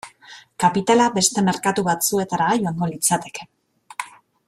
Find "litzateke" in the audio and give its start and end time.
2.95-3.47